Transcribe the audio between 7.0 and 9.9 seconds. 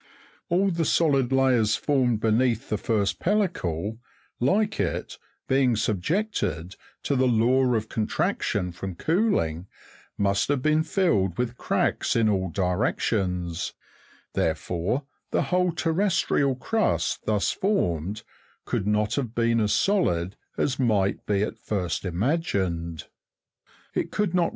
to the law" of contraction from cooling,